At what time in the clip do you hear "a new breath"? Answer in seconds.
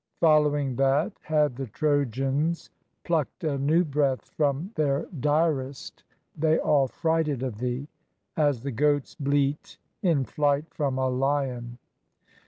3.43-4.31